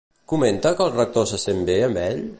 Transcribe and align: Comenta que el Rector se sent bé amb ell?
Comenta 0.31 0.71
que 0.79 0.87
el 0.87 0.95
Rector 0.95 1.27
se 1.33 1.41
sent 1.47 1.63
bé 1.71 1.77
amb 1.91 2.05
ell? 2.09 2.29